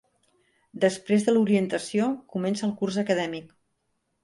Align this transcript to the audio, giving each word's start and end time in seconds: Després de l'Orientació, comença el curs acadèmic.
Després 0.85 1.25
de 1.27 1.35
l'Orientació, 1.35 2.09
comença 2.37 2.67
el 2.71 2.75
curs 2.83 3.01
acadèmic. 3.05 3.57